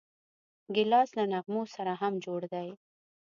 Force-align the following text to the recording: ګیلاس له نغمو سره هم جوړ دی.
ګیلاس 0.75 1.09
له 1.17 1.23
نغمو 1.31 1.61
سره 1.75 1.91
هم 2.01 2.13
جوړ 2.25 2.41
دی. 2.53 2.67